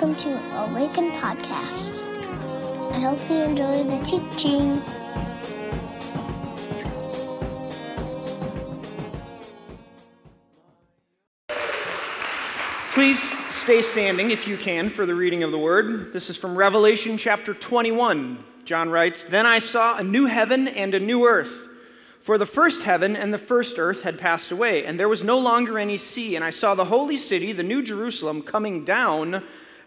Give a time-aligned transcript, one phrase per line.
[0.00, 2.04] welcome to Awaken Podcast.
[2.92, 4.80] I hope you enjoy the teaching.
[12.92, 13.18] Please
[13.50, 16.12] stay standing if you can for the reading of the word.
[16.12, 18.44] This is from Revelation chapter 21.
[18.64, 21.50] John writes Then I saw a new heaven and a new earth.
[22.22, 25.38] For the first heaven and the first earth had passed away, and there was no
[25.38, 26.36] longer any sea.
[26.36, 29.42] And I saw the holy city, the new Jerusalem, coming down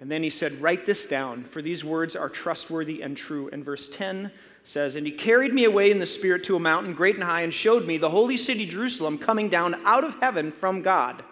[0.00, 3.48] And then he said, Write this down, for these words are trustworthy and true.
[3.52, 4.32] And verse 10
[4.64, 7.42] says, And he carried me away in the Spirit to a mountain great and high,
[7.42, 11.22] and showed me the holy city Jerusalem coming down out of heaven from God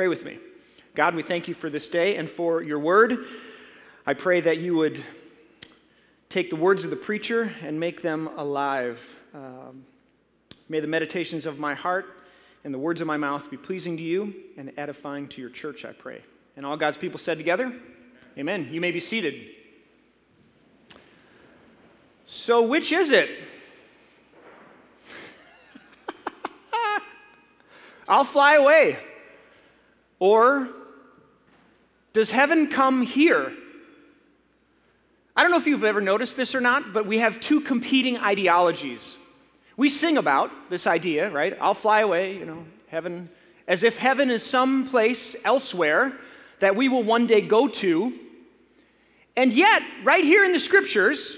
[0.00, 0.38] Pray with me.
[0.94, 3.26] God, we thank you for this day and for your word.
[4.06, 5.04] I pray that you would
[6.30, 8.98] take the words of the preacher and make them alive.
[9.34, 9.84] Um,
[10.70, 12.06] may the meditations of my heart
[12.64, 15.84] and the words of my mouth be pleasing to you and edifying to your church,
[15.84, 16.22] I pray.
[16.56, 17.72] And all God's people said together,
[18.38, 18.68] Amen.
[18.70, 19.50] You may be seated.
[22.26, 23.28] So, which is it?
[28.08, 28.98] I'll fly away.
[30.20, 30.68] Or
[32.12, 33.52] does heaven come here?
[35.34, 38.16] I don't know if you've ever noticed this or not, but we have two competing
[38.18, 39.16] ideologies.
[39.76, 41.56] We sing about this idea, right?
[41.60, 43.30] I'll fly away, you know, heaven,
[43.66, 46.12] as if heaven is some place elsewhere
[46.60, 48.12] that we will one day go to.
[49.36, 51.36] And yet, right here in the scriptures,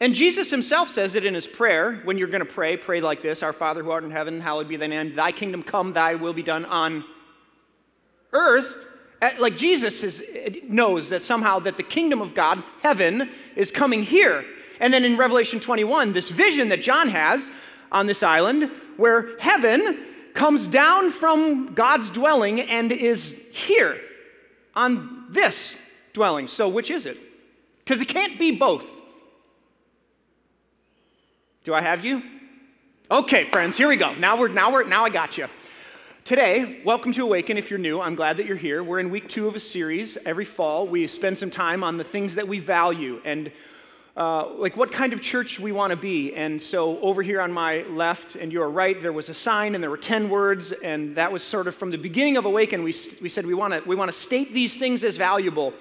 [0.00, 3.22] and Jesus himself says it in his prayer when you're going to pray, pray like
[3.22, 6.14] this Our Father who art in heaven, hallowed be thy name, thy kingdom come, thy
[6.16, 7.04] will be done on
[8.32, 8.66] earth,
[9.22, 13.70] eh, like Jesus is, eh, knows that somehow that the kingdom of God, heaven, is
[13.70, 14.44] coming here.
[14.80, 17.48] And then in Revelation 21, this vision that John has
[17.92, 24.00] on this island where heaven comes down from God's dwelling and is here
[24.74, 25.76] on this
[26.12, 26.48] dwelling.
[26.48, 27.18] So, which is it?
[27.84, 28.86] Because it can't be both.
[31.64, 32.22] Do I have you?
[33.10, 34.14] Okay, friends, here we go.
[34.14, 35.46] Now we're now we're now I got you.
[36.24, 38.00] Today, welcome to Awaken if you're new.
[38.00, 38.82] I'm glad that you're here.
[38.82, 40.16] We're in week two of a series.
[40.24, 43.52] Every fall, we spend some time on the things that we value and
[44.16, 46.34] uh, like what kind of church we want to be.
[46.34, 49.82] And so, over here on my left and your right, there was a sign and
[49.82, 50.72] there were 10 words.
[50.72, 53.72] And that was sort of from the beginning of Awaken, we, we said we want
[53.74, 55.72] to we want to state these things as valuable.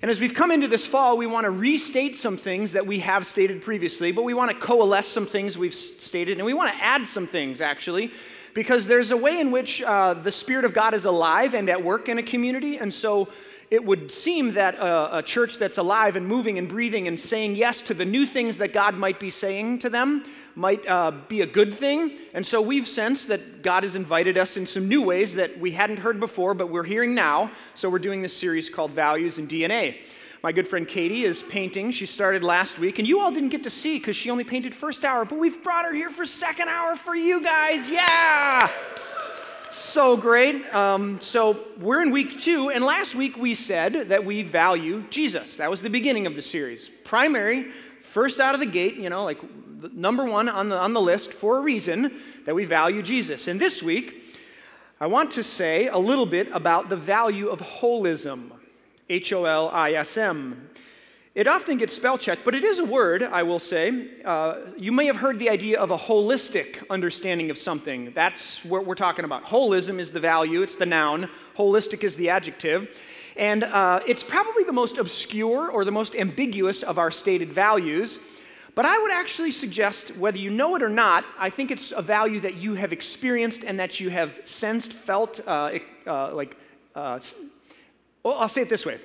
[0.00, 3.00] And as we've come into this fall, we want to restate some things that we
[3.00, 6.72] have stated previously, but we want to coalesce some things we've stated, and we want
[6.72, 8.12] to add some things actually
[8.54, 11.82] because there's a way in which uh, the Spirit of God is alive and at
[11.82, 12.76] work in a community.
[12.76, 13.28] And so
[13.70, 17.54] it would seem that a, a, church that's alive and moving and breathing and saying
[17.54, 20.24] yes to the new things that God might be saying to them
[20.54, 22.18] might uh, be a good thing.
[22.34, 25.70] And so we've sensed that God has invited us in some new ways that we
[25.70, 27.52] hadn't heard before, but we're hearing now.
[27.74, 29.98] So we're doing this series called Values and DNA.
[30.42, 31.92] My good friend Katie is painting.
[31.92, 34.74] She started last week, and you all didn't get to see because she only painted
[34.74, 37.90] first hour, but we've brought her here for second hour for you guys.
[37.90, 38.70] Yeah!
[39.88, 40.66] So great.
[40.74, 45.56] Um, so we're in week two, and last week we said that we value Jesus.
[45.56, 46.90] That was the beginning of the series.
[47.04, 47.72] Primary,
[48.02, 49.38] first out of the gate, you know, like
[49.94, 53.48] number one on the, on the list for a reason that we value Jesus.
[53.48, 54.22] And this week,
[55.00, 58.50] I want to say a little bit about the value of holism.
[59.08, 60.68] H O L I S M.
[61.38, 64.08] It often gets spell checked, but it is a word, I will say.
[64.24, 68.10] Uh, you may have heard the idea of a holistic understanding of something.
[68.12, 69.44] That's what we're talking about.
[69.44, 72.88] Holism is the value, it's the noun, holistic is the adjective.
[73.36, 78.18] And uh, it's probably the most obscure or the most ambiguous of our stated values.
[78.74, 82.02] But I would actually suggest, whether you know it or not, I think it's a
[82.02, 86.56] value that you have experienced and that you have sensed, felt, uh, uh like
[86.96, 87.20] uh,
[88.24, 88.98] well, I'll say it this way.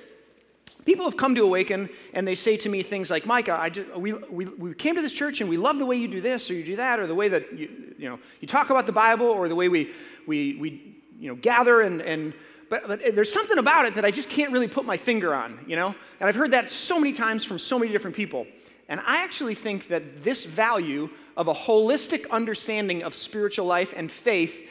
[0.84, 3.96] People have come to Awaken and they say to me things like, Micah, I just,
[3.96, 6.50] we, we, we came to this church and we love the way you do this
[6.50, 8.92] or you do that or the way that you, you, know, you talk about the
[8.92, 9.92] Bible or the way we,
[10.26, 12.34] we, we you know, gather and, and
[12.68, 15.34] but, but eh, there's something about it that I just can't really put my finger
[15.34, 15.94] on, you know?
[16.20, 18.46] And I've heard that so many times from so many different people.
[18.88, 24.10] And I actually think that this value of a holistic understanding of spiritual life and
[24.10, 24.68] faith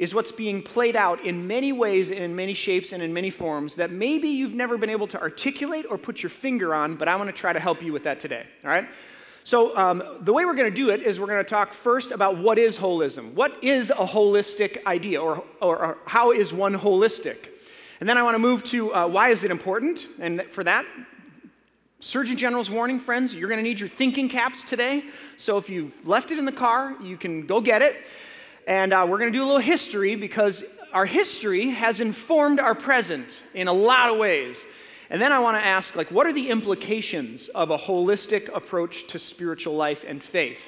[0.00, 3.28] is what's being played out in many ways and in many shapes and in many
[3.28, 7.06] forms that maybe you've never been able to articulate or put your finger on, but
[7.06, 8.46] I want to try to help you with that today.
[8.64, 8.88] All right?
[9.44, 12.12] So, um, the way we're going to do it is we're going to talk first
[12.12, 13.34] about what is holism.
[13.34, 17.48] What is a holistic idea, or, or, or how is one holistic?
[18.00, 20.06] And then I want to move to uh, why is it important?
[20.18, 20.86] And for that,
[22.00, 25.04] Surgeon General's warning, friends, you're going to need your thinking caps today.
[25.36, 27.96] So if you've left it in the car, you can go get it.
[28.70, 30.62] And uh, we're going to do a little history because
[30.92, 34.64] our history has informed our present in a lot of ways.
[35.10, 39.08] And then I want to ask, like, what are the implications of a holistic approach
[39.08, 40.62] to spiritual life and faith?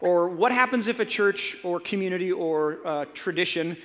[0.00, 3.76] Or what happens if a church or community or uh, tradition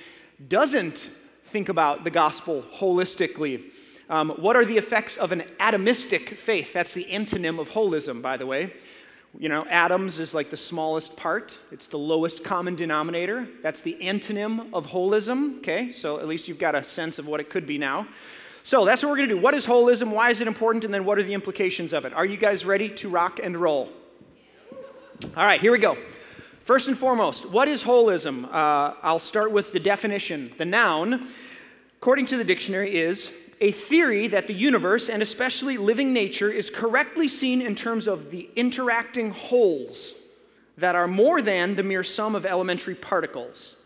[0.48, 1.10] doesn't
[1.52, 3.72] think about the gospel holistically?
[4.08, 6.72] Um, what are the effects of an atomistic faith?
[6.72, 8.72] That's the antonym of holism, by the way.
[9.38, 13.46] You know, atoms is like the smallest part, it's the lowest common denominator.
[13.62, 15.92] That's the antonym of holism, okay?
[15.92, 18.08] So at least you've got a sense of what it could be now.
[18.64, 19.40] So that's what we're going to do.
[19.40, 20.10] What is holism?
[20.10, 20.84] Why is it important?
[20.84, 22.12] And then what are the implications of it?
[22.12, 23.90] Are you guys ready to rock and roll?
[25.36, 25.96] All right, here we go.
[26.64, 28.44] First and foremost, what is holism?
[28.46, 30.52] Uh, I'll start with the definition.
[30.58, 31.28] The noun,
[31.98, 33.30] according to the dictionary, is
[33.60, 38.30] a theory that the universe, and especially living nature, is correctly seen in terms of
[38.30, 40.14] the interacting wholes
[40.78, 43.76] that are more than the mere sum of elementary particles.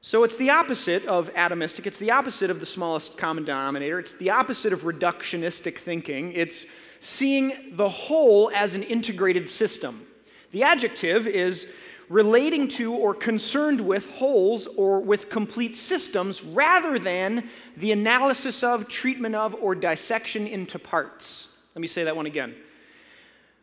[0.00, 4.12] So it's the opposite of atomistic, it's the opposite of the smallest common denominator, it's
[4.12, 6.32] the opposite of reductionistic thinking.
[6.32, 6.66] It's
[7.00, 10.06] seeing the whole as an integrated system.
[10.52, 11.66] The adjective is
[12.14, 18.86] relating to or concerned with wholes or with complete systems rather than the analysis of,
[18.86, 21.48] treatment of, or dissection into parts.
[21.74, 22.54] Let me say that one again.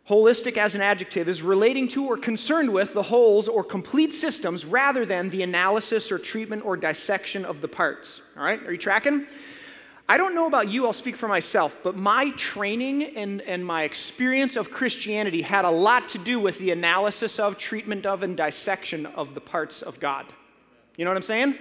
[0.10, 4.66] Holistic as an adjective is relating to or concerned with the wholes or complete systems
[4.66, 8.20] rather than the analysis or treatment or dissection of the parts.
[8.36, 9.28] All right, are you tracking?
[10.12, 13.84] I don't know about you, I'll speak for myself, but my training and, and my
[13.84, 18.36] experience of Christianity had a lot to do with the analysis of, treatment of, and
[18.36, 20.26] dissection of the parts of God.
[20.98, 21.56] You know what I'm saying?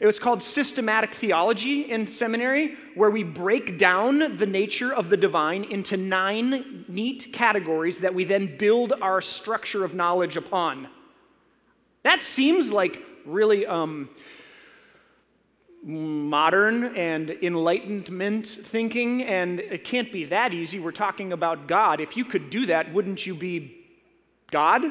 [0.00, 5.18] It was called systematic theology in seminary, where we break down the nature of the
[5.18, 10.88] divine into nine neat categories that we then build our structure of knowledge upon.
[12.04, 14.08] That seems like really um,
[15.82, 20.78] modern and enlightenment thinking, and it can't be that easy.
[20.78, 22.00] We're talking about God.
[22.00, 23.86] If you could do that, wouldn't you be
[24.50, 24.82] God?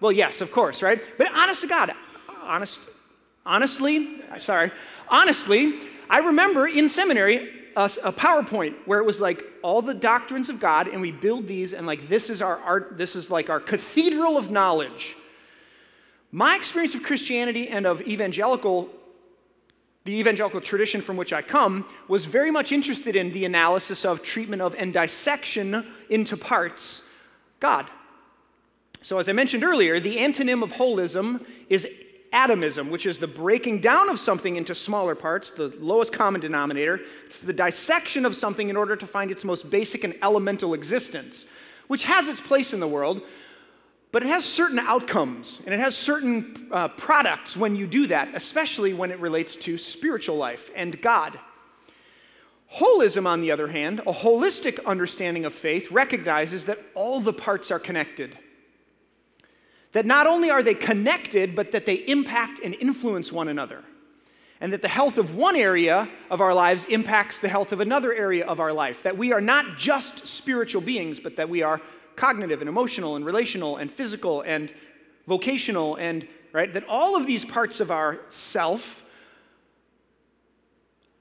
[0.00, 1.02] Well, yes, of course, right?
[1.18, 1.92] But honest to God,
[2.42, 2.80] honest,
[3.44, 4.70] honestly, sorry,
[5.08, 10.48] honestly, I remember in seminary a, a PowerPoint where it was like all the doctrines
[10.48, 13.50] of God, and we build these, and like this is our art, this is like
[13.50, 15.16] our cathedral of knowledge.
[16.30, 18.90] My experience of Christianity and of evangelical
[20.08, 24.22] the evangelical tradition from which I come was very much interested in the analysis of,
[24.22, 27.02] treatment of, and dissection into parts
[27.60, 27.90] God.
[29.02, 31.86] So, as I mentioned earlier, the antonym of holism is
[32.32, 37.00] atomism, which is the breaking down of something into smaller parts, the lowest common denominator.
[37.26, 41.44] It's the dissection of something in order to find its most basic and elemental existence,
[41.86, 43.20] which has its place in the world,
[44.10, 48.34] but it has certain outcomes and it has certain uh, products when you do that,
[48.34, 51.38] especially when it relates to spiritual life and God.
[52.76, 57.70] Holism, on the other hand, a holistic understanding of faith, recognizes that all the parts
[57.70, 58.38] are connected.
[59.92, 63.84] That not only are they connected, but that they impact and influence one another.
[64.60, 68.12] And that the health of one area of our lives impacts the health of another
[68.12, 69.02] area of our life.
[69.02, 71.80] That we are not just spiritual beings, but that we are
[72.18, 74.74] cognitive and emotional and relational and physical and
[75.28, 79.04] vocational and right that all of these parts of our self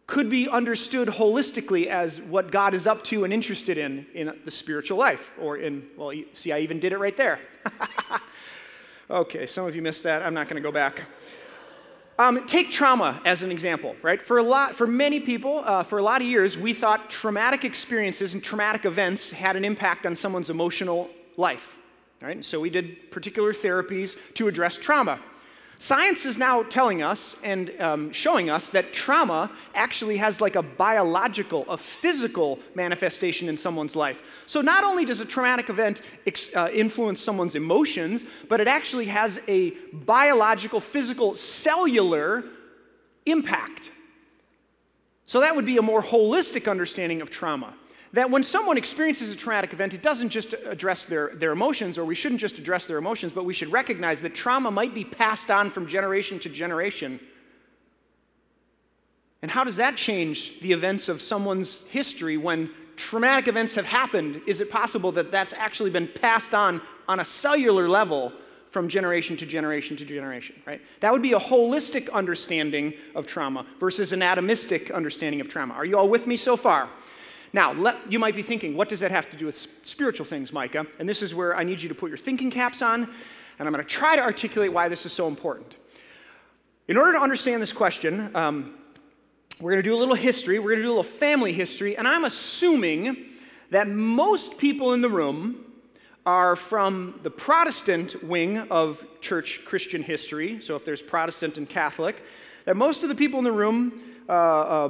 [0.08, 4.52] could be understood holistically as what God is up to and interested in in the
[4.52, 7.40] spiritual life or in well see I even did it right there.
[9.10, 10.24] okay, some of you missed that.
[10.24, 11.04] I'm not going to go back.
[12.20, 14.22] Um, take trauma as an example, right?
[14.22, 17.64] For a lot, for many people, uh, for a lot of years, we thought traumatic
[17.64, 21.76] experiences and traumatic events had an impact on someone's emotional life,
[22.20, 22.44] right?
[22.44, 25.20] So we did particular therapies to address trauma.
[25.80, 30.64] Science is now telling us and um, showing us that trauma actually has like a
[30.64, 34.22] biological, a physical manifestation in someone's life.
[34.48, 39.06] So not only does a traumatic event ex- uh, influence someone's emotions, but it actually
[39.06, 42.44] has a biological, physical, cellular
[43.28, 43.92] impact.
[45.28, 47.76] So that would be a more holistic understanding of trauma.
[48.14, 52.06] That when someone experiences a traumatic event, it doesn't just address their, their emotions, or
[52.06, 55.52] we shouldn't just address their emotions, but we should recognize that trauma might be passed
[55.52, 57.20] on from generation to generation.
[59.42, 64.42] And how does that change the events of someone's history when traumatic events have happened?
[64.48, 68.34] Is it possible that that's actually been passed on on a cellular level
[68.72, 70.82] from generation to generation to generation, right?
[71.00, 75.74] That would be a holistic understanding of trauma versus an atomistic understanding of trauma.
[75.74, 76.90] Are you all with me so far?
[77.54, 80.52] Now, let, you might be thinking, what does that have to do with spiritual things,
[80.52, 80.86] Micah?
[81.00, 83.74] And this is where I need you to put your thinking caps on, and I'm
[83.74, 85.76] going to try to articulate why this is so important.
[86.88, 88.76] In order to understand this question, um,
[89.60, 91.98] we're going to do a little history, we're going to do a little family history,
[91.98, 93.26] and I'm assuming
[93.72, 95.66] that most people in the room
[96.26, 100.60] are from the Protestant wing of church Christian history.
[100.62, 102.22] So if there's Protestant and Catholic,
[102.66, 104.90] that most of the people in the room uh, uh,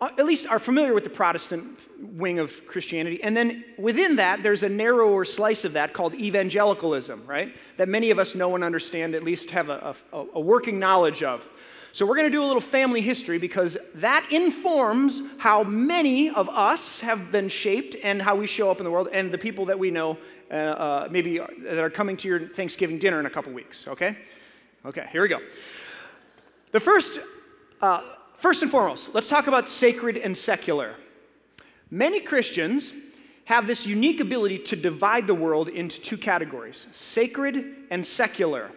[0.00, 3.20] at least are familiar with the Protestant wing of Christianity.
[3.22, 7.52] And then within that, there's a narrower slice of that called evangelicalism, right?
[7.78, 11.22] That many of us know and understand, at least have a, a, a working knowledge
[11.22, 11.44] of.
[11.92, 16.48] So we're going to do a little family history because that informs how many of
[16.48, 19.64] us have been shaped and how we show up in the world and the people
[19.66, 20.16] that we know
[20.50, 24.16] uh, uh, maybe that are coming to your Thanksgiving dinner in a couple weeks, okay?
[24.84, 25.40] Okay, here we go.
[26.72, 27.18] The first,
[27.80, 28.02] uh,
[28.40, 30.94] first and foremost, let's talk about sacred and secular.
[31.90, 32.92] Many Christians
[33.44, 38.70] have this unique ability to divide the world into two categories sacred and secular,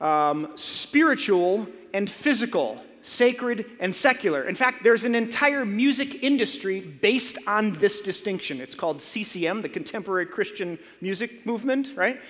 [0.00, 4.46] um, spiritual and physical sacred, and secular.
[4.46, 8.60] In fact, there's an entire music industry based on this distinction.
[8.60, 12.20] It's called CCM, the Contemporary Christian Music Movement, right?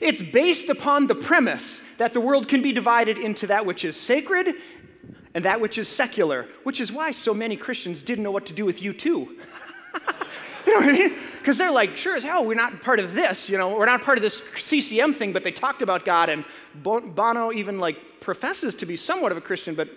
[0.00, 3.98] It's based upon the premise that the world can be divided into that which is
[3.98, 4.54] sacred
[5.34, 8.52] and that which is secular, which is why so many Christians didn't know what to
[8.52, 9.04] do with U2.
[9.04, 11.14] you know what I mean?
[11.38, 14.02] Because they're like, sure as hell, we're not part of this, you know, we're not
[14.02, 16.44] part of this CCM thing, but they talked about God, and
[16.82, 19.88] Bono even like professes to be somewhat of a Christian, but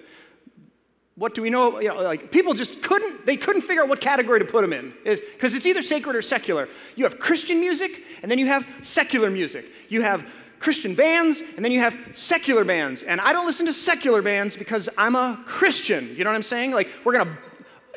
[1.15, 1.79] what do we know?
[1.79, 4.73] You know, like people just couldn't, they couldn't figure out what category to put them
[4.73, 4.93] in.
[5.03, 6.67] Because it's either sacred or secular.
[6.95, 9.65] You have Christian music, and then you have secular music.
[9.89, 10.25] You have
[10.61, 13.01] Christian bands, and then you have secular bands.
[13.01, 16.15] And I don't listen to secular bands because I'm a Christian.
[16.15, 16.71] You know what I'm saying?
[16.71, 17.35] Like, we're gonna,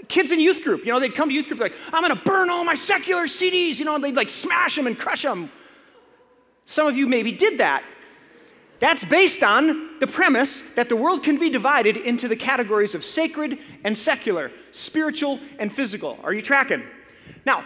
[0.09, 2.49] kids in youth group, you know, they'd come to youth group, like, I'm gonna burn
[2.49, 5.53] all my secular CDs, you know, and they'd like smash them and crush them.
[6.65, 7.85] Some of you maybe did that.
[8.81, 13.05] That's based on the premise that the world can be divided into the categories of
[13.05, 16.19] sacred and secular, spiritual and physical.
[16.23, 16.83] Are you tracking?
[17.45, 17.65] Now,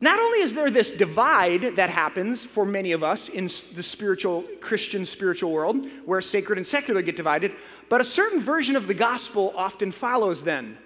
[0.00, 4.42] not only is there this divide that happens for many of us in the spiritual,
[4.60, 7.52] Christian spiritual world, where sacred and secular get divided,
[7.88, 10.76] but a certain version of the gospel often follows then.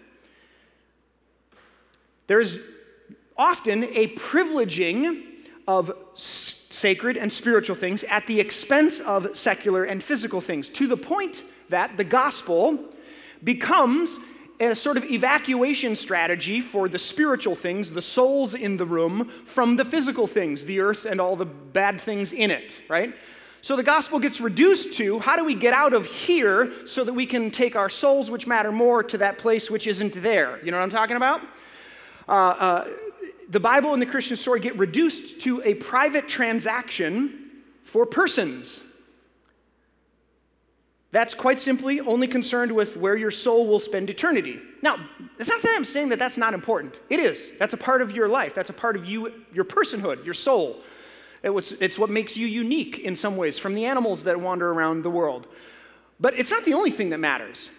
[2.28, 2.56] There's
[3.36, 5.24] often a privileging
[5.66, 10.96] of sacred and spiritual things at the expense of secular and physical things, to the
[10.96, 12.78] point that the gospel
[13.42, 14.18] becomes
[14.60, 19.76] a sort of evacuation strategy for the spiritual things, the souls in the room, from
[19.76, 23.14] the physical things, the earth and all the bad things in it, right?
[23.62, 27.12] So the gospel gets reduced to how do we get out of here so that
[27.12, 30.62] we can take our souls, which matter more, to that place which isn't there?
[30.64, 31.40] You know what I'm talking about?
[32.28, 32.88] Uh, uh,
[33.48, 37.50] the Bible and the Christian story get reduced to a private transaction
[37.84, 38.80] for persons.
[41.12, 44.60] That's quite simply only concerned with where your soul will spend eternity.
[44.80, 44.96] Now,
[45.38, 46.94] it's not that I'm saying that that's not important.
[47.08, 47.52] It is.
[47.58, 48.54] That's a part of your life.
[48.54, 50.82] That's a part of you, your personhood, your soul.
[51.42, 55.10] It's what makes you unique in some ways from the animals that wander around the
[55.10, 55.48] world.
[56.20, 57.70] But it's not the only thing that matters.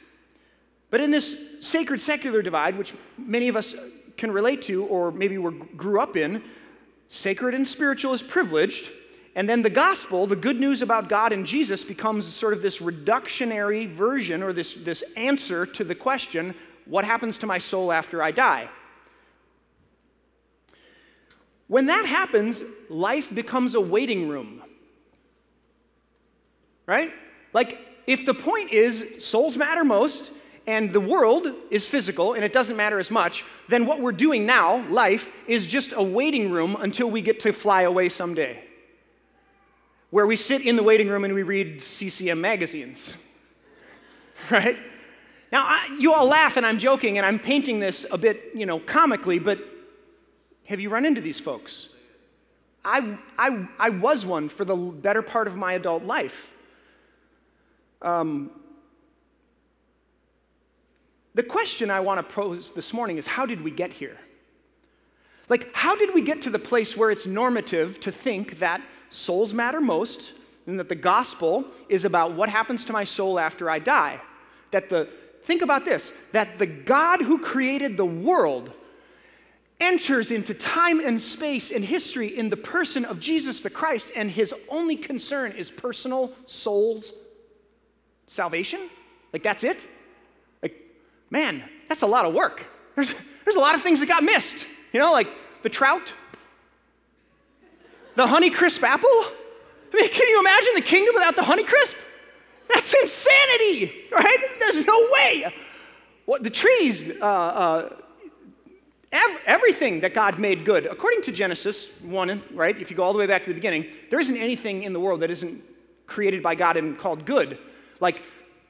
[0.90, 3.74] But in this sacred secular divide, which many of us
[4.18, 6.44] can relate to or maybe we grew up in,
[7.08, 8.92] sacred and spiritual is privileged.
[9.36, 12.80] And then the gospel, the good news about God and Jesus, becomes sort of this
[12.80, 16.54] reductionary version or this, this answer to the question
[16.86, 18.70] what happens to my soul after I die?
[21.68, 24.62] When that happens, life becomes a waiting room.
[26.86, 27.12] Right?
[27.54, 30.32] Like, if the point is souls matter most,
[30.68, 34.46] and the world is physical and it doesn't matter as much, then what we're doing
[34.46, 38.64] now, life, is just a waiting room until we get to fly away someday.
[40.12, 43.14] Where we sit in the waiting room and we read CCM magazines.
[44.52, 44.78] right?
[45.52, 48.66] Now, I, you all laugh and I'm joking and I'm painting this a bit, you
[48.66, 49.60] know, comically, but
[50.66, 51.90] have you run into these folks?
[52.84, 56.36] I, I, I was one for the better part of my adult life.
[58.02, 58.52] Um,
[61.36, 64.18] the question I want to pose this morning is how did we get here?
[65.50, 69.54] Like, how did we get to the place where it's normative to think that souls
[69.54, 70.32] matter most
[70.66, 74.20] and that the gospel is about what happens to my soul after I die?
[74.72, 75.10] That the,
[75.44, 78.72] think about this, that the God who created the world
[79.80, 84.30] enters into time and space and history in the person of Jesus the Christ, and
[84.30, 87.14] his only concern is personal souls
[88.28, 88.90] salvation?
[89.34, 89.78] Like, that's it?
[90.62, 90.76] Like,
[91.30, 92.66] man, that's a lot of work.
[92.96, 93.14] There's,
[93.44, 94.68] there's a lot of things that got missed.
[94.94, 95.28] You know, like
[95.64, 96.14] the trout,
[98.16, 99.10] the Honeycrisp apple.
[99.10, 101.96] I mean, can you imagine the kingdom without the Honeycrisp?
[102.74, 104.38] That's insanity, right?
[104.60, 105.54] There's no way.
[106.26, 107.96] What the trees, uh, uh,
[109.12, 112.80] ev- everything that God made good, according to Genesis 1, right?
[112.80, 115.00] If you go all the way back to the beginning, there isn't anything in the
[115.00, 115.62] world that isn't
[116.06, 117.58] created by God and called good.
[118.00, 118.22] Like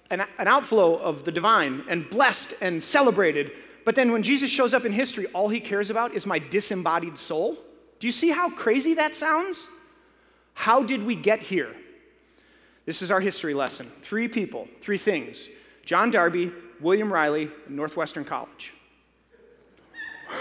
[0.09, 3.51] an, an outflow of the divine and blessed and celebrated.
[3.85, 7.17] But then when Jesus shows up in history, all he cares about is my disembodied
[7.17, 7.57] soul.
[8.01, 9.67] Do you see how crazy that sounds?
[10.55, 11.75] How did we get here?
[12.87, 13.91] This is our history lesson.
[14.03, 15.47] Three people, three things
[15.85, 18.73] John Darby, William Riley, and Northwestern College.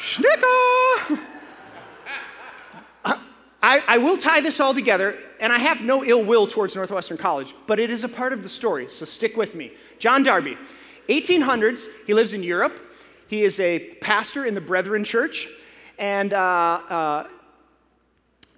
[0.00, 1.20] Schnicker!
[3.62, 7.18] I, I, will tie this all together, and I have no ill will towards Northwestern
[7.18, 9.72] College, but it is a part of the story, so stick with me.
[9.98, 10.56] John Darby,
[11.10, 12.89] 1800s, he lives in Europe.
[13.30, 15.46] He is a pastor in the Brethren Church,
[16.00, 17.28] and uh, uh,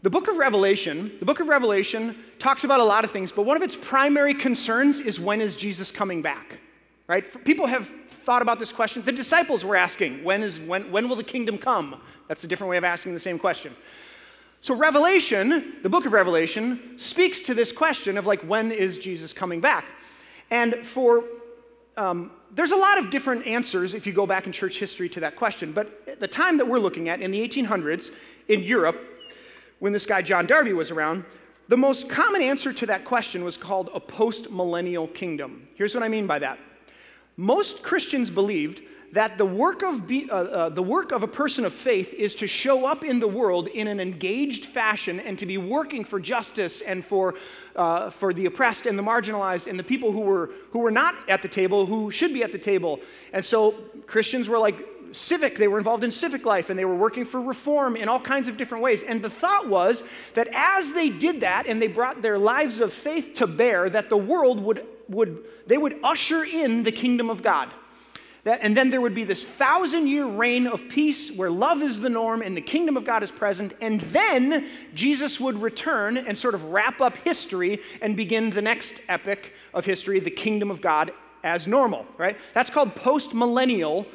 [0.00, 3.43] the book of Revelation, the book of Revelation talks about a lot of things, but
[3.43, 6.59] one of its primary concerns is when is Jesus coming back?
[7.07, 7.45] Right?
[7.45, 7.91] People have
[8.25, 9.02] thought about this question.
[9.05, 12.00] The disciples were asking, when, is, when, when will the kingdom come?
[12.26, 13.76] That's a different way of asking the same question.
[14.62, 19.35] So, Revelation, the book of Revelation, speaks to this question of like, when is Jesus
[19.35, 19.85] coming back?
[20.50, 21.25] And for,
[21.99, 25.21] um, there's a lot of different answers if you go back in church history to
[25.21, 25.73] that question.
[25.73, 28.11] But the time that we're looking at, in the 1800s,
[28.49, 29.00] in Europe,
[29.78, 31.25] when this guy John Darby was around,
[31.68, 35.66] the most common answer to that question was called a post millennial kingdom.
[35.75, 36.59] Here's what I mean by that.
[37.37, 38.82] Most Christians believed
[39.12, 42.34] that the work, of be, uh, uh, the work of a person of faith is
[42.34, 46.19] to show up in the world in an engaged fashion and to be working for
[46.19, 47.34] justice and for,
[47.76, 51.15] uh, for the oppressed and the marginalized and the people who were, who were not
[51.28, 53.00] at the table who should be at the table.
[53.34, 53.73] And so
[54.06, 54.76] Christians were like
[55.13, 58.21] civic, they were involved in civic life and they were working for reform in all
[58.21, 59.02] kinds of different ways.
[59.06, 62.95] And the thought was that as they did that and they brought their lives of
[62.95, 67.43] faith to bear, that the world would, would they would usher in the kingdom of
[67.43, 67.71] God.
[68.45, 72.00] That, and then there would be this thousand year reign of peace where love is
[72.00, 73.73] the norm and the kingdom of God is present.
[73.81, 78.95] And then Jesus would return and sort of wrap up history and begin the next
[79.09, 81.13] epic of history, the kingdom of God
[81.45, 82.37] as normal, right?
[82.52, 84.07] That's called post millennial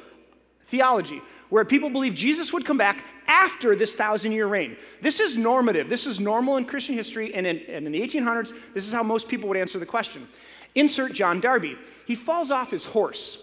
[0.70, 4.76] theology, where people believe Jesus would come back after this thousand year reign.
[5.02, 5.88] This is normative.
[5.88, 7.34] This is normal in Christian history.
[7.34, 10.28] And in, and in the 1800s, this is how most people would answer the question.
[10.76, 11.78] Insert John Darby.
[12.06, 13.38] He falls off his horse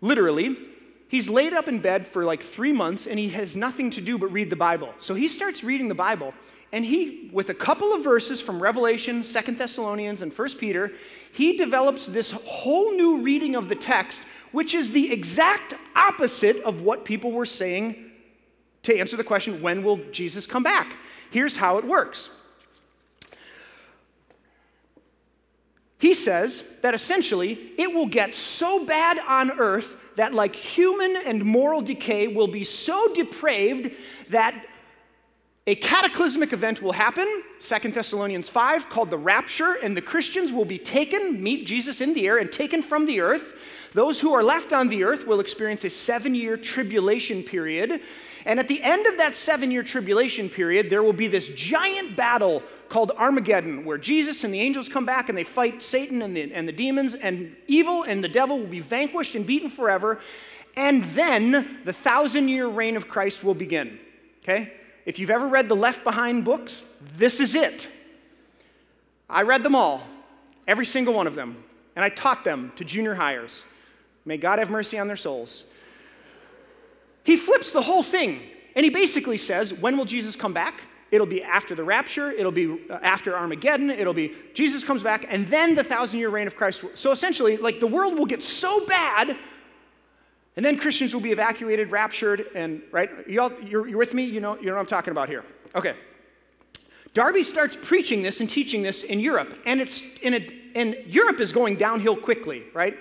[0.00, 0.56] Literally,
[1.08, 4.18] he's laid up in bed for like three months and he has nothing to do
[4.18, 4.92] but read the Bible.
[5.00, 6.34] So he starts reading the Bible
[6.72, 10.92] and he, with a couple of verses from Revelation, Second Thessalonians, and First Peter,
[11.32, 14.20] he develops this whole new reading of the text,
[14.52, 18.10] which is the exact opposite of what people were saying
[18.82, 20.96] to answer the question, when will Jesus come back?
[21.30, 22.30] Here's how it works.
[25.98, 31.44] He says that essentially it will get so bad on earth that, like human and
[31.44, 33.94] moral decay, will be so depraved
[34.30, 34.66] that
[35.68, 40.64] a cataclysmic event will happen, 2 Thessalonians 5, called the rapture, and the Christians will
[40.64, 43.52] be taken, meet Jesus in the air, and taken from the earth.
[43.92, 48.00] Those who are left on the earth will experience a seven year tribulation period.
[48.44, 52.14] And at the end of that seven year tribulation period, there will be this giant
[52.14, 56.36] battle called Armageddon, where Jesus and the angels come back and they fight Satan and
[56.36, 60.20] the, and the demons, and evil and the devil will be vanquished and beaten forever.
[60.76, 63.98] And then the thousand year reign of Christ will begin.
[64.44, 64.72] Okay?
[65.06, 66.84] If you've ever read the Left Behind books,
[67.16, 67.88] this is it.
[69.30, 70.02] I read them all,
[70.66, 71.62] every single one of them,
[71.94, 73.62] and I taught them to junior hires.
[74.24, 75.62] May God have mercy on their souls.
[77.22, 78.42] He flips the whole thing,
[78.74, 80.82] and he basically says, When will Jesus come back?
[81.12, 85.24] It'll be after the rapture, it'll be uh, after Armageddon, it'll be Jesus comes back,
[85.28, 86.82] and then the thousand year reign of Christ.
[86.94, 89.36] So essentially, like the world will get so bad,
[90.56, 93.10] and then Christians will be evacuated, raptured, and right?
[93.28, 94.24] Y'all, you're, you're with me?
[94.24, 95.44] You know, you know what I'm talking about here.
[95.74, 95.94] Okay.
[97.14, 101.40] Darby starts preaching this and teaching this in Europe, and it's in a and Europe
[101.40, 102.96] is going downhill quickly, right?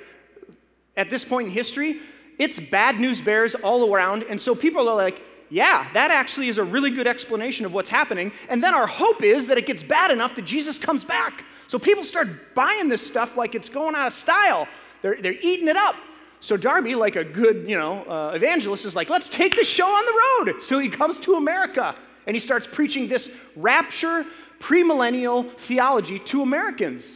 [0.95, 1.99] At this point in history,
[2.39, 4.23] it's bad news bears all around.
[4.23, 7.89] And so people are like, yeah, that actually is a really good explanation of what's
[7.89, 8.31] happening.
[8.47, 11.43] And then our hope is that it gets bad enough that Jesus comes back.
[11.67, 14.69] So people start buying this stuff like it's going out of style.
[15.01, 15.95] They're, they're eating it up.
[16.45, 19.87] So Darby, like a good, you know, uh, evangelist, is like, let's take the show
[19.87, 20.61] on the road.
[20.61, 21.95] So he comes to America
[22.27, 24.23] and he starts preaching this rapture
[24.59, 27.15] premillennial theology to Americans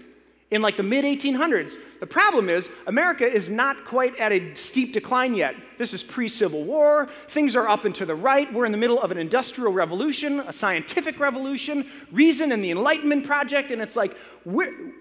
[0.51, 1.75] in like the mid 1800s.
[1.99, 5.53] The problem is, America is not quite at a steep decline yet.
[5.77, 7.07] This is pre Civil War.
[7.29, 8.51] Things are up and to the right.
[8.51, 13.25] We're in the middle of an industrial revolution, a scientific revolution, reason and the Enlightenment
[13.25, 13.69] Project.
[13.69, 14.15] And it's like,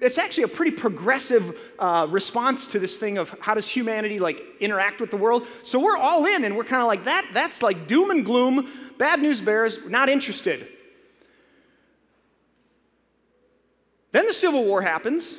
[0.02, 4.42] it's actually a pretty progressive uh, response to this thing of how does humanity like
[4.60, 5.46] interact with the world.
[5.62, 8.92] So we're all in and we're kind of like, that, that's like doom and gloom,
[8.98, 10.68] bad news bears, not interested.
[14.12, 15.34] Then the Civil War happens.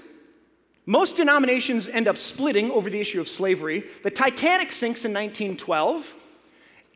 [0.86, 3.86] Most denominations end up splitting over the issue of slavery.
[4.03, 6.05] The Titanic sinks in 1912,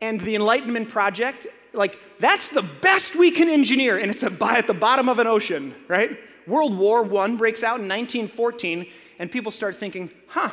[0.00, 4.74] and the Enlightenment Project, like, that's the best we can engineer, and it's at the
[4.74, 6.18] bottom of an ocean, right?
[6.46, 8.86] World War I breaks out in 1914,
[9.18, 10.50] and people start thinking, huh,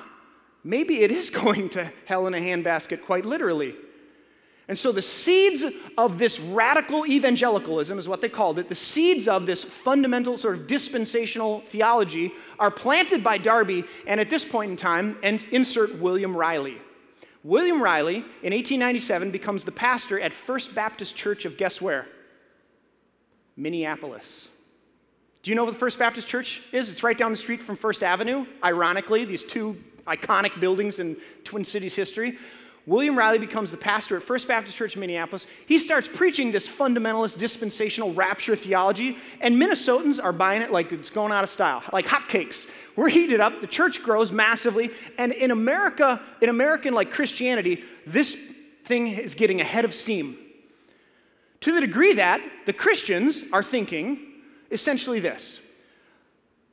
[0.63, 3.75] maybe it is going to hell in a handbasket, quite literally.
[4.71, 5.65] And so the seeds
[5.97, 8.69] of this radical evangelicalism is what they called it.
[8.69, 14.29] The seeds of this fundamental sort of dispensational theology are planted by Darby, and at
[14.29, 16.77] this point in time, and insert William Riley.
[17.43, 22.07] William Riley, in 1897, becomes the pastor at First Baptist Church of guess where?
[23.57, 24.47] Minneapolis.
[25.43, 26.89] Do you know what the First Baptist Church is?
[26.89, 28.45] It's right down the street from First Avenue.
[28.63, 32.37] Ironically, these two iconic buildings in Twin Cities history.
[32.87, 35.45] William Riley becomes the pastor at First Baptist Church in Minneapolis.
[35.67, 41.11] He starts preaching this fundamentalist dispensational rapture theology, and Minnesotans are buying it like it's
[41.11, 42.65] going out of style, like hotcakes.
[42.95, 48.35] We're heated up, the church grows massively, and in America, in American like Christianity, this
[48.85, 50.37] thing is getting ahead of steam.
[51.61, 54.27] To the degree that the Christians are thinking
[54.71, 55.59] essentially this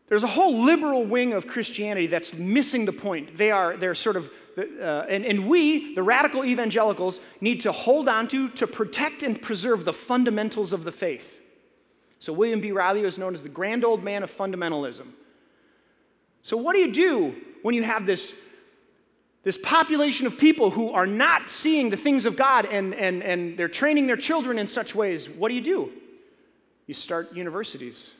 [0.09, 3.37] there's a whole liberal wing of Christianity that's missing the point.
[3.37, 8.09] They are, they're sort of uh, and, and we, the radical evangelicals, need to hold
[8.09, 11.41] on to, to protect and preserve the fundamentals of the faith.
[12.21, 12.73] So, William B.
[12.73, 15.07] Riley was known as the grand old man of fundamentalism.
[16.43, 18.33] So, what do you do when you have this,
[19.45, 23.57] this population of people who are not seeing the things of God and, and, and
[23.57, 25.29] they're training their children in such ways?
[25.29, 25.93] What do you do?
[26.87, 28.11] You start universities.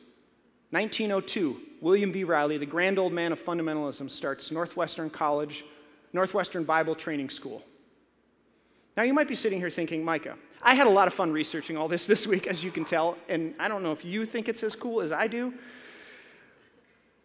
[0.71, 2.23] 1902, William B.
[2.23, 5.65] Riley, the grand old man of fundamentalism, starts Northwestern College
[6.13, 7.63] Northwestern Bible Training School.
[8.97, 11.77] Now, you might be sitting here thinking, Micah, I had a lot of fun researching
[11.77, 14.49] all this this week, as you can tell, and I don't know if you think
[14.49, 15.53] it's as cool as I do.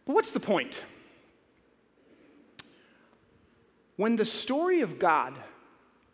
[0.07, 0.83] But what's the point?
[3.97, 5.35] When the story of God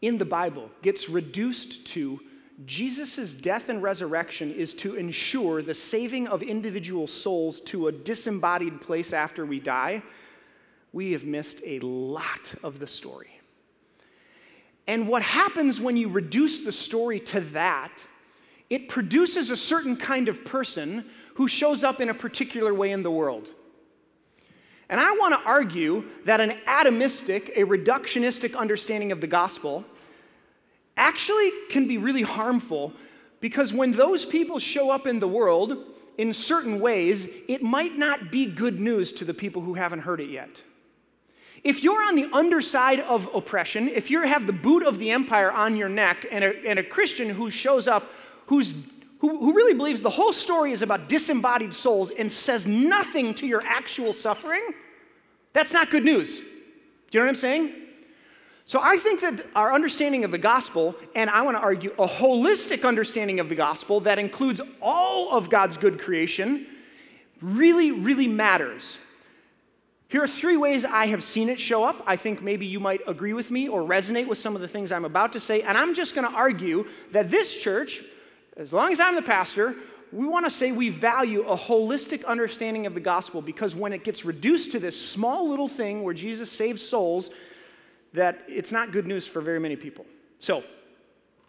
[0.01, 2.21] in the Bible gets reduced to
[2.67, 8.81] Jesus' death and resurrection is to ensure the saving of individual souls to a disembodied
[8.81, 10.03] place after we die,
[10.93, 13.41] we have missed a lot of the story.
[14.87, 17.93] And what happens when you reduce the story to that,
[18.69, 23.03] it produces a certain kind of person who shows up in a particular way in
[23.03, 23.49] the world.
[24.89, 29.85] And I want to argue that an atomistic, a reductionistic understanding of the gospel
[30.97, 32.93] actually can be really harmful
[33.41, 35.77] because when those people show up in the world
[36.19, 40.21] in certain ways, it might not be good news to the people who haven't heard
[40.21, 40.61] it yet.
[41.63, 45.51] If you're on the underside of oppression, if you have the boot of the empire
[45.51, 48.11] on your neck, and a, and a Christian who shows up
[48.51, 48.75] who's,
[49.21, 53.47] who, who really believes the whole story is about disembodied souls and says nothing to
[53.47, 54.63] your actual suffering,
[55.53, 56.39] that's not good news.
[56.39, 56.45] Do
[57.13, 57.75] you know what I'm saying?
[58.67, 62.09] So I think that our understanding of the gospel, and I want to argue a
[62.09, 66.67] holistic understanding of the gospel that includes all of God's good creation,
[67.41, 68.99] really, really matters.
[70.11, 72.03] Here are three ways I have seen it show up.
[72.05, 74.91] I think maybe you might agree with me or resonate with some of the things
[74.91, 75.63] I'm about to say.
[75.63, 78.03] And I'm just going to argue that this church,
[78.57, 79.77] as long as I'm the pastor,
[80.13, 84.03] we want to say we value a holistic understanding of the gospel because when it
[84.03, 87.31] gets reduced to this small little thing where Jesus saves souls,
[88.13, 90.05] that it's not good news for very many people.
[90.41, 90.65] So,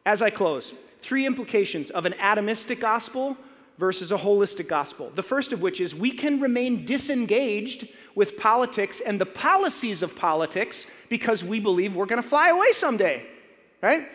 [0.05, 0.71] as I close,
[1.01, 3.35] three implications of an atomistic gospel
[3.81, 5.11] versus a holistic gospel.
[5.15, 10.15] The first of which is we can remain disengaged with politics and the policies of
[10.15, 13.25] politics because we believe we're going to fly away someday,
[13.81, 14.07] right?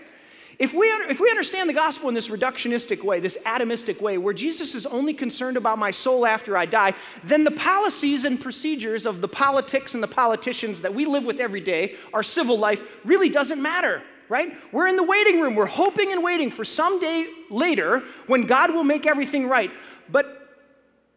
[0.60, 4.32] If we, if we understand the gospel in this reductionistic way, this atomistic way, where
[4.32, 9.04] Jesus is only concerned about my soul after I die, then the policies and procedures
[9.04, 12.80] of the politics and the politicians that we live with every day, our civil life,
[13.04, 14.56] really doesn't matter, right?
[14.72, 15.54] We're in the waiting room.
[15.54, 19.70] We're hoping and waiting for some day later when God will make everything right.
[20.10, 20.48] But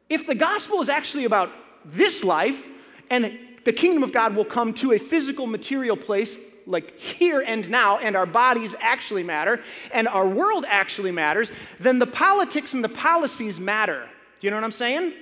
[0.10, 1.52] if the gospel is actually about
[1.86, 2.62] this life
[3.10, 7.68] and the kingdom of God will come to a physical material place like here and
[7.70, 12.84] now, and our bodies actually matter, and our world actually matters, then the politics and
[12.84, 14.08] the policies matter.
[14.40, 15.14] Do you know what I'm saying?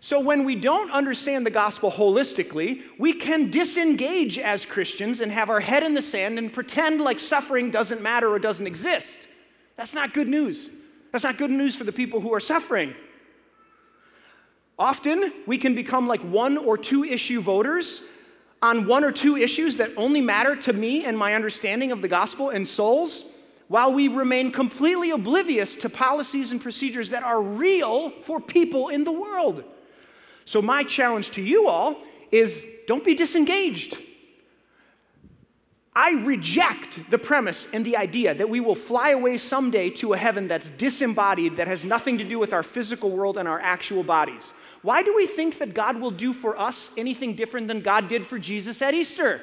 [0.00, 5.50] So, when we don't understand the gospel holistically, we can disengage as Christians and have
[5.50, 9.26] our head in the sand and pretend like suffering doesn't matter or doesn't exist.
[9.76, 10.70] That's not good news.
[11.10, 12.94] That's not good news for the people who are suffering.
[14.78, 18.00] Often, we can become like one or two issue voters
[18.62, 22.08] on one or two issues that only matter to me and my understanding of the
[22.08, 23.24] gospel and souls,
[23.66, 29.02] while we remain completely oblivious to policies and procedures that are real for people in
[29.02, 29.64] the world.
[30.48, 31.96] So, my challenge to you all
[32.32, 33.98] is don't be disengaged.
[35.94, 40.16] I reject the premise and the idea that we will fly away someday to a
[40.16, 44.02] heaven that's disembodied, that has nothing to do with our physical world and our actual
[44.02, 44.54] bodies.
[44.80, 48.26] Why do we think that God will do for us anything different than God did
[48.26, 49.42] for Jesus at Easter?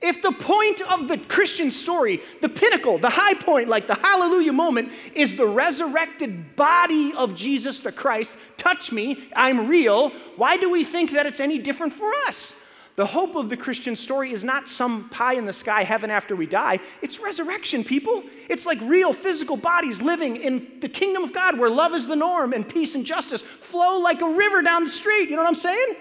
[0.00, 4.52] If the point of the Christian story, the pinnacle, the high point, like the hallelujah
[4.52, 10.70] moment, is the resurrected body of Jesus the Christ, touch me, I'm real, why do
[10.70, 12.52] we think that it's any different for us?
[12.94, 16.34] The hope of the Christian story is not some pie in the sky heaven after
[16.34, 16.80] we die.
[17.00, 18.24] It's resurrection, people.
[18.48, 22.16] It's like real physical bodies living in the kingdom of God where love is the
[22.16, 25.30] norm and peace and justice flow like a river down the street.
[25.30, 25.94] You know what I'm saying?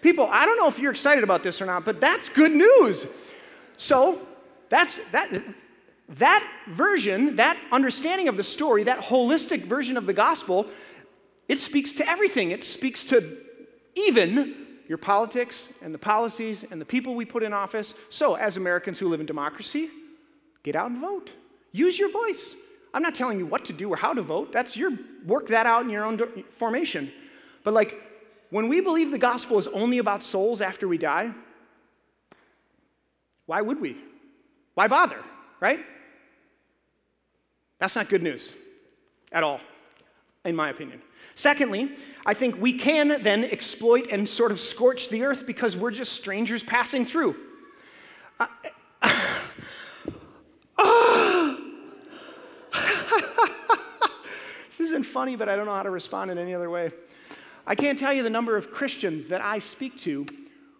[0.00, 3.06] People, I don't know if you're excited about this or not, but that's good news.
[3.76, 4.26] So,
[4.68, 5.30] that's that
[6.18, 10.66] that version, that understanding of the story, that holistic version of the gospel,
[11.48, 12.50] it speaks to everything.
[12.50, 13.38] It speaks to
[13.94, 17.94] even your politics and the policies and the people we put in office.
[18.08, 19.90] So, as Americans who live in democracy,
[20.62, 21.30] get out and vote.
[21.72, 22.54] Use your voice.
[22.92, 24.52] I'm not telling you what to do or how to vote.
[24.52, 24.90] That's your
[25.24, 26.20] work that out in your own
[26.58, 27.12] formation.
[27.62, 27.94] But like
[28.50, 31.32] when we believe the gospel is only about souls after we die,
[33.46, 33.96] why would we?
[34.74, 35.22] Why bother,
[35.60, 35.80] right?
[37.78, 38.52] That's not good news
[39.32, 39.60] at all,
[40.44, 41.00] in my opinion.
[41.34, 45.90] Secondly, I think we can then exploit and sort of scorch the earth because we're
[45.90, 47.36] just strangers passing through.
[48.38, 48.46] Uh,
[54.70, 56.92] this isn't funny, but I don't know how to respond in any other way.
[57.70, 60.26] I can't tell you the number of Christians that I speak to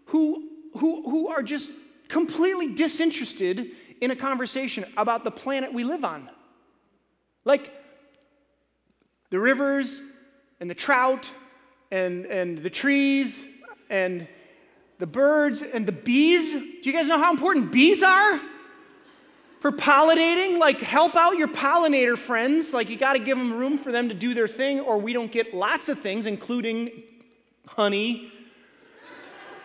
[0.07, 1.71] who, who, who are just
[2.09, 6.29] completely disinterested in a conversation about the planet we live on.
[7.45, 7.73] Like
[9.31, 10.01] the rivers
[10.59, 11.31] and the trout
[11.93, 13.41] and, and the trees
[13.89, 14.27] and
[14.99, 16.51] the birds and the bees.
[16.51, 18.41] Do you guys know how important bees are?
[19.61, 22.73] For pollinating, like help out your pollinator friends.
[22.73, 25.13] Like you got to give them room for them to do their thing, or we
[25.13, 26.91] don't get lots of things, including
[27.67, 28.33] honey.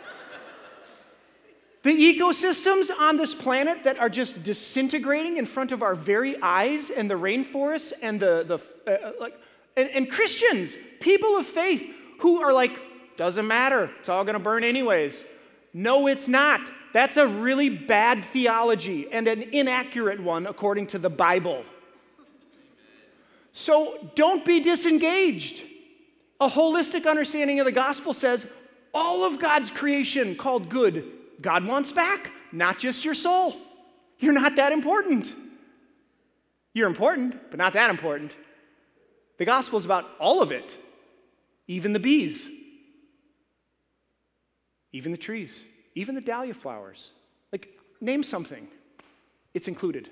[1.83, 6.89] the ecosystems on this planet that are just disintegrating in front of our very eyes,
[6.89, 8.43] and the rainforests, and the,
[8.85, 9.39] the uh, like,
[9.77, 11.81] and, and Christians, people of faith
[12.19, 12.77] who are like,
[13.15, 15.23] doesn't matter, it's all gonna burn anyways.
[15.73, 16.59] No, it's not.
[16.95, 21.65] That's a really bad theology and an inaccurate one according to the Bible.
[23.51, 25.61] So don't be disengaged.
[26.39, 28.45] A holistic understanding of the gospel says
[28.93, 33.57] all of God's creation called good, God wants back, not just your soul.
[34.19, 35.33] You're not that important.
[36.73, 38.31] You're important, but not that important.
[39.37, 40.77] The gospel is about all of it,
[41.67, 42.47] even the bees,
[44.93, 45.61] even the trees,
[45.95, 47.11] even the dahlia flowers.
[47.51, 47.69] Like,
[48.01, 48.67] name something,
[49.53, 50.09] it's included.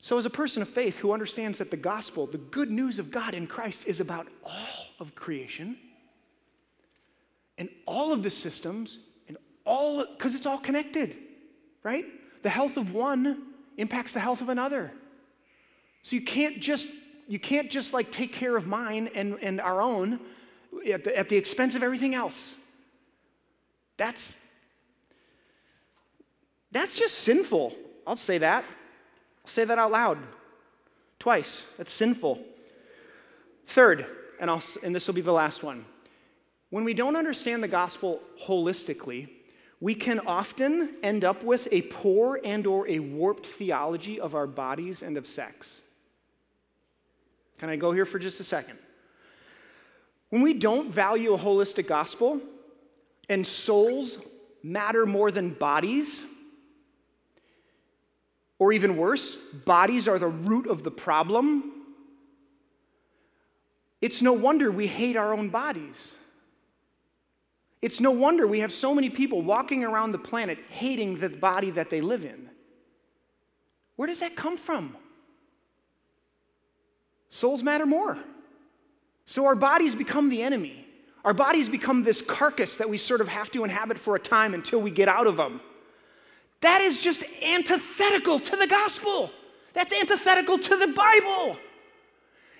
[0.00, 3.10] So, as a person of faith who understands that the gospel, the good news of
[3.10, 5.76] God in Christ, is about all of creation
[7.58, 11.16] and all of the systems and all, because it's all connected,
[11.82, 12.06] right?
[12.42, 13.42] The health of one
[13.76, 14.92] impacts the health of another.
[16.02, 16.86] So you can't just
[17.28, 20.18] you can't just like take care of mine and, and our own
[20.92, 22.54] at the, at the expense of everything else.
[24.00, 24.38] That's
[26.72, 27.76] that's just sinful.
[28.06, 28.64] I'll say that.
[28.64, 30.18] I'll say that out loud.
[31.18, 31.64] Twice.
[31.76, 32.42] That's sinful.
[33.66, 34.06] Third,
[34.40, 35.84] and, I'll, and this will be the last one.
[36.70, 39.28] When we don't understand the gospel holistically,
[39.80, 44.46] we can often end up with a poor and or a warped theology of our
[44.46, 45.82] bodies and of sex.
[47.58, 48.78] Can I go here for just a second?
[50.30, 52.40] When we don't value a holistic gospel
[53.30, 54.18] and souls
[54.62, 56.22] matter more than bodies,
[58.58, 61.72] or even worse, bodies are the root of the problem,
[64.02, 65.94] it's no wonder we hate our own bodies.
[67.80, 71.70] It's no wonder we have so many people walking around the planet hating the body
[71.70, 72.50] that they live in.
[73.96, 74.96] Where does that come from?
[77.28, 78.18] Souls matter more.
[79.24, 80.79] So our bodies become the enemy.
[81.24, 84.54] Our bodies become this carcass that we sort of have to inhabit for a time
[84.54, 85.60] until we get out of them.
[86.62, 89.30] That is just antithetical to the gospel.
[89.74, 91.58] That's antithetical to the Bible.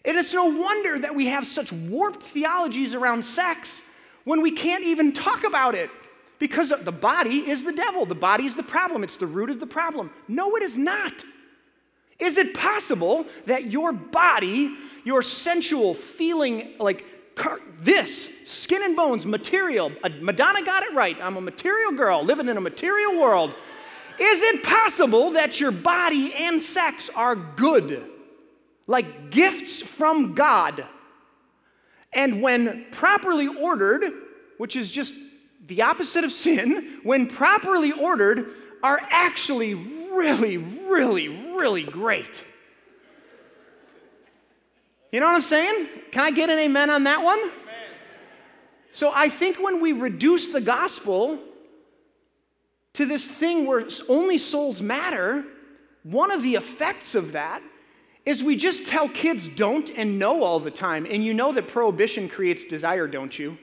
[0.04, 3.82] And it's no wonder that we have such warped theologies around sex
[4.24, 5.90] when we can't even talk about it
[6.38, 8.06] because the body is the devil.
[8.06, 9.04] The body is the problem.
[9.04, 10.10] It's the root of the problem.
[10.28, 11.12] No, it is not.
[12.18, 17.04] Is it possible that your body, your sensual feeling like
[17.82, 21.16] this, skin and bones, material, Madonna got it right.
[21.20, 23.54] I'm a material girl living in a material world.
[24.18, 28.04] Is it possible that your body and sex are good?
[28.86, 30.84] Like gifts from God?
[32.12, 34.04] And when properly ordered,
[34.58, 35.14] which is just
[35.66, 38.50] the opposite of sin, when properly ordered,
[38.82, 42.44] are actually really, really, really great.
[45.12, 45.88] You know what I'm saying?
[46.12, 47.38] Can I get an amen on that one?
[47.38, 47.52] Amen.
[48.92, 51.38] So I think when we reduce the gospel
[52.94, 55.44] to this thing where only souls matter,
[56.02, 57.62] one of the effects of that
[58.24, 61.06] is we just tell kids don't and no all the time.
[61.06, 63.56] And you know that prohibition creates desire, don't you?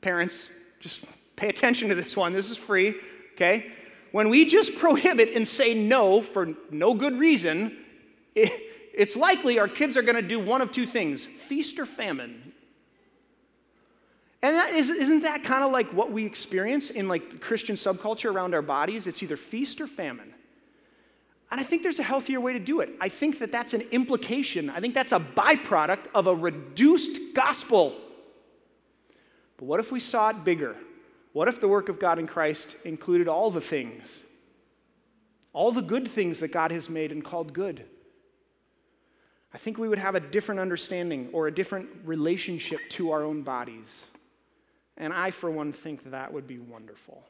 [0.00, 1.00] Parents, just
[1.36, 2.32] pay attention to this one.
[2.32, 2.94] This is free,
[3.34, 3.72] okay?
[4.12, 7.76] When we just prohibit and say no for no good reason,
[8.34, 11.86] it, it's likely our kids are going to do one of two things feast or
[11.86, 12.52] famine.
[14.42, 18.32] And that is, isn't that kind of like what we experience in like Christian subculture
[18.32, 19.06] around our bodies?
[19.06, 20.34] It's either feast or famine.
[21.50, 22.90] And I think there's a healthier way to do it.
[23.00, 24.68] I think that that's an implication.
[24.68, 27.96] I think that's a byproduct of a reduced gospel.
[29.56, 30.76] But what if we saw it bigger?
[31.32, 34.22] What if the work of God in Christ included all the things?
[35.52, 37.86] All the good things that God has made and called good?
[39.54, 43.42] I think we would have a different understanding or a different relationship to our own
[43.42, 43.86] bodies.
[44.96, 47.22] And I, for one, think that would be wonderful.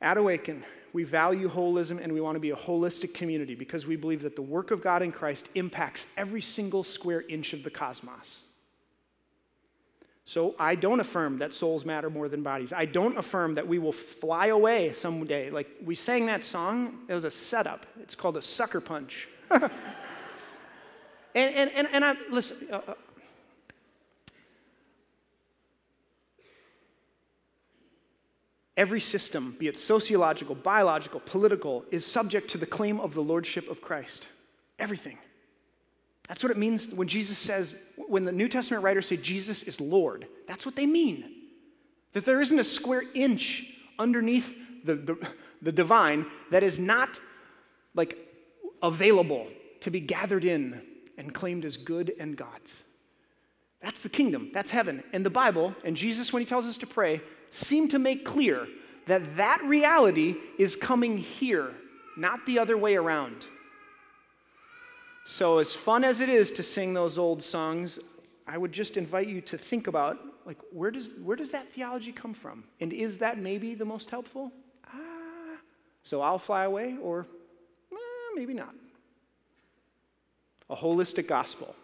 [0.00, 3.94] At Awaken, we value holism and we want to be a holistic community because we
[3.94, 7.70] believe that the work of God in Christ impacts every single square inch of the
[7.70, 8.38] cosmos.
[10.26, 12.72] So I don't affirm that souls matter more than bodies.
[12.72, 15.50] I don't affirm that we will fly away someday.
[15.50, 17.86] Like we sang that song, it was a setup.
[18.00, 19.28] It's called a sucker punch.
[21.34, 22.94] and, and, and, and I, listen, uh, uh
[28.76, 33.68] Every system, be it sociological, biological, political, is subject to the claim of the lordship
[33.68, 34.26] of Christ.
[34.80, 35.18] Everything.
[36.28, 37.76] That's what it means when Jesus says,
[38.08, 41.24] when the New Testament writers say Jesus is Lord, that's what they mean.
[42.14, 43.64] That there isn't a square inch
[43.98, 44.46] underneath
[44.84, 45.28] the, the,
[45.62, 47.20] the divine that is not
[47.94, 48.18] like
[48.82, 49.46] available
[49.82, 50.82] to be gathered in
[51.18, 52.84] and claimed as good and God's.
[53.82, 55.02] That's the kingdom, that's heaven.
[55.12, 58.66] And the Bible, and Jesus, when he tells us to pray, seem to make clear
[59.06, 61.72] that that reality is coming here,
[62.16, 63.44] not the other way around.
[65.26, 67.98] So, as fun as it is to sing those old songs,
[68.46, 72.12] I would just invite you to think about like where does where does that theology
[72.12, 72.64] come from?
[72.80, 74.52] And is that maybe the most helpful?
[74.86, 75.56] Ah,
[76.02, 77.26] so I'll fly away, or
[77.90, 77.96] eh,
[78.34, 78.74] maybe not.
[80.70, 81.74] A holistic gospel,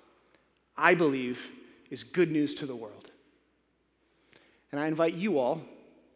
[0.77, 1.39] I believe,
[1.91, 3.11] is good news to the world.
[4.73, 5.61] And I invite you all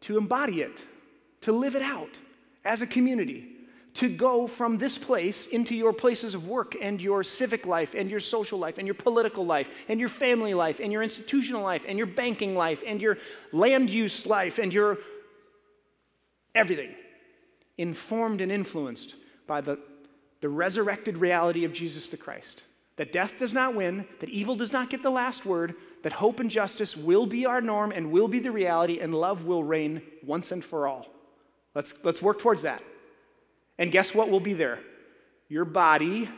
[0.02, 0.82] to embody it,
[1.42, 2.10] to live it out
[2.64, 3.54] as a community,
[3.94, 8.10] to go from this place into your places of work and your civic life and
[8.10, 11.82] your social life and your political life and your family life and your institutional life
[11.86, 13.18] and your banking life and your
[13.52, 14.98] land use life and your
[16.54, 16.90] everything,
[17.78, 19.14] informed and influenced
[19.46, 19.78] by the,
[20.44, 22.64] the resurrected reality of Jesus the Christ.
[22.96, 26.38] That death does not win, that evil does not get the last word, that hope
[26.38, 30.02] and justice will be our norm and will be the reality, and love will reign
[30.22, 31.06] once and for all.
[31.74, 32.82] Let's, let's work towards that.
[33.78, 34.80] And guess what will be there?
[35.48, 36.28] Your body,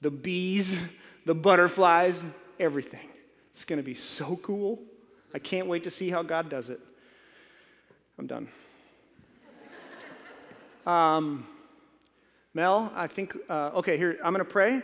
[0.00, 0.74] the bees,
[1.26, 2.22] the butterflies,
[2.58, 3.10] everything.
[3.50, 4.78] It's going to be so cool.
[5.34, 6.80] I can't wait to see how God does it.
[8.18, 8.48] I'm done.
[10.86, 11.46] Um,
[12.52, 14.74] Mel, I think, uh, okay, here, I'm going to pray.
[14.74, 14.82] I'm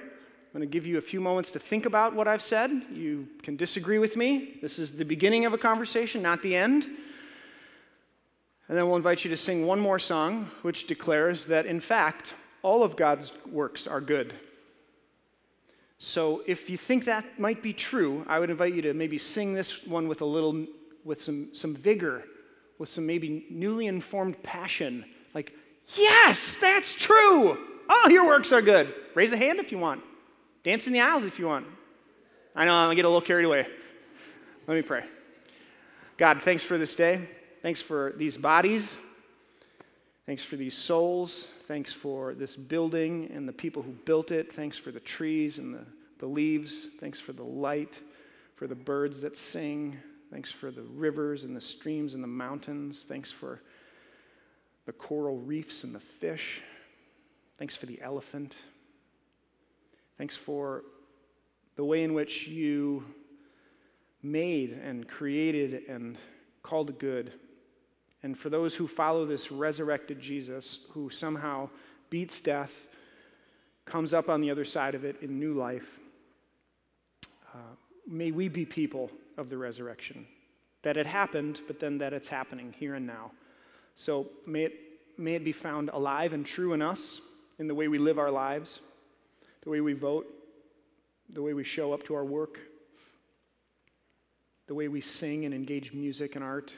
[0.52, 2.70] going to give you a few moments to think about what I've said.
[2.92, 4.58] You can disagree with me.
[4.62, 6.84] This is the beginning of a conversation, not the end.
[8.68, 12.34] And then we'll invite you to sing one more song, which declares that, in fact,
[12.62, 14.32] all of God's works are good.
[15.98, 19.54] So if you think that might be true, I would invite you to maybe sing
[19.54, 20.66] this one with a little,
[21.04, 22.22] with some, some vigor,
[22.78, 25.04] with some maybe newly informed passion.
[25.94, 27.58] Yes, that's true.
[27.88, 28.92] All your works are good.
[29.14, 30.02] Raise a hand if you want.
[30.64, 31.66] Dance in the aisles if you want.
[32.54, 33.66] I know I'm gonna get a little carried away.
[34.66, 35.04] Let me pray.
[36.16, 37.28] God, thanks for this day.
[37.62, 38.96] Thanks for these bodies.
[40.24, 41.48] Thanks for these souls.
[41.68, 44.52] Thanks for this building and the people who built it.
[44.54, 45.84] Thanks for the trees and the,
[46.18, 46.88] the leaves.
[46.98, 48.00] Thanks for the light,
[48.56, 49.98] for the birds that sing.
[50.32, 53.04] Thanks for the rivers and the streams and the mountains.
[53.06, 53.60] Thanks for
[54.86, 56.62] the coral reefs and the fish.
[57.58, 58.54] Thanks for the elephant.
[60.16, 60.82] Thanks for
[61.76, 63.04] the way in which you
[64.22, 66.16] made and created and
[66.62, 67.32] called good
[68.26, 71.68] and for those who follow this resurrected Jesus, who somehow
[72.10, 72.72] beats death,
[73.84, 76.00] comes up on the other side of it in new life,
[77.54, 80.26] uh, may we be people of the resurrection.
[80.82, 83.30] That it happened, but then that it's happening here and now.
[83.96, 84.74] So may it,
[85.18, 87.20] may it be found alive and true in us,
[87.58, 88.80] in the way we live our lives,
[89.62, 90.26] the way we vote,
[91.32, 92.60] the way we show up to our work,
[94.68, 96.72] the way we sing and engage music and art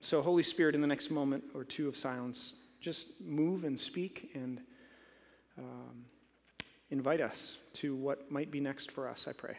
[0.00, 4.30] so, Holy Spirit, in the next moment or two of silence, just move and speak
[4.34, 4.60] and
[5.58, 6.04] um,
[6.90, 9.58] invite us to what might be next for us, I pray.